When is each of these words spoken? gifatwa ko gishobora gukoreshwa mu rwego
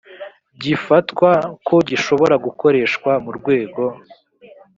gifatwa 0.61 1.31
ko 1.67 1.75
gishobora 1.89 2.35
gukoreshwa 2.45 3.11
mu 3.23 3.31
rwego 3.37 3.83